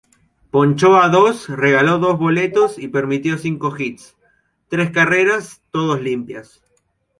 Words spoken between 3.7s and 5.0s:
hits, tres